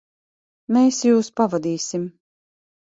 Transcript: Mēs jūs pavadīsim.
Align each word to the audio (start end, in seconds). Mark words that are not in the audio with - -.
Mēs 0.77 1.03
jūs 1.09 1.31
pavadīsim. 1.39 2.13